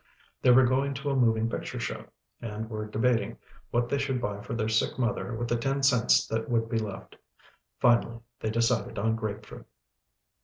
They 0.41 0.49
were 0.49 0.65
going 0.65 0.95
to 0.95 1.11
a 1.11 1.15
moving 1.15 1.47
picture 1.47 1.79
show, 1.79 2.05
and 2.41 2.67
were 2.71 2.87
debating 2.87 3.37
what 3.69 3.87
they 3.87 3.99
should 3.99 4.19
buy 4.19 4.41
for 4.41 4.55
their 4.55 4.67
sick 4.67 4.97
mother 4.97 5.35
with 5.35 5.47
the 5.47 5.57
ten 5.57 5.83
cents 5.83 6.25
that 6.25 6.49
would 6.49 6.67
be 6.69 6.79
left. 6.79 7.17
Finally 7.79 8.21
they 8.39 8.49
decided 8.49 8.97
on 8.97 9.15
grape 9.15 9.45
fruit. 9.45 9.67